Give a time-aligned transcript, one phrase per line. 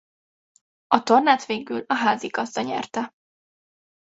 [0.87, 3.13] A tornát végül a házigazda nyerte.